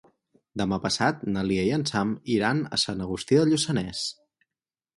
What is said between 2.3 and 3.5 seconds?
iran a Sant Agustí de